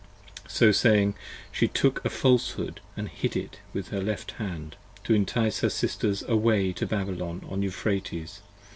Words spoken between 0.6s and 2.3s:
saying she took a